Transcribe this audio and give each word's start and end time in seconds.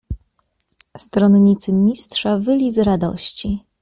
"Stronnicy 0.97 1.73
Mistrza 1.73 2.37
wyli 2.39 2.71
z 2.71 2.79
radości." 2.79 3.63